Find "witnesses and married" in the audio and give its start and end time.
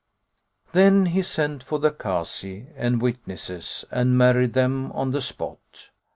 3.03-4.53